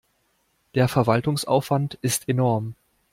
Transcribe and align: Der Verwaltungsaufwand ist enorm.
Der 0.73 0.87
Verwaltungsaufwand 0.87 1.93
ist 2.01 2.27
enorm. 2.27 2.73